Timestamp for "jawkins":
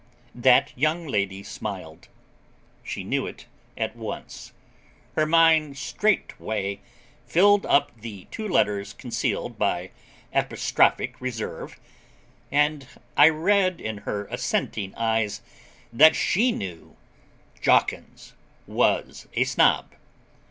17.61-18.33